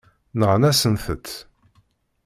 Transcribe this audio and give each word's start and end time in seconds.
Nɣan-asent-tt. 0.39 1.29